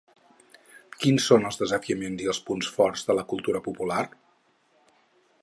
[1.03, 4.03] Quins són els desafiaments i els punts forts de la cultura popular?